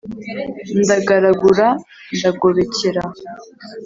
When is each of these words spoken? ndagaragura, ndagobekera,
ndagaragura, 0.81 1.67
ndagobekera, 2.17 3.03